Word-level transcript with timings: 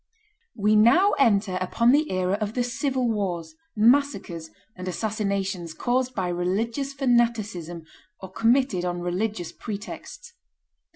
We 0.55 0.75
now 0.75 1.11
enter 1.19 1.57
upon 1.61 1.91
the 1.91 2.09
era 2.11 2.33
of 2.41 2.55
the 2.55 2.63
civil 2.63 3.07
wars, 3.07 3.53
massacres, 3.75 4.49
and 4.75 4.87
assassinations 4.87 5.75
caused 5.75 6.15
by 6.15 6.29
religious 6.29 6.91
fanaticism 6.91 7.83
or 8.19 8.31
committed 8.31 8.83
on 8.83 9.01
religious 9.01 9.51
pretexts. 9.51 10.33